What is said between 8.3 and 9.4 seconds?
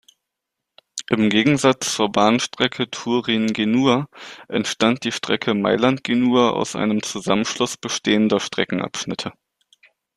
Streckenabschnitte.